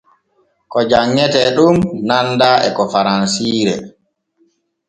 [0.71, 1.75] Ko janŋete ɗon
[2.07, 3.73] nanda e ko faransire.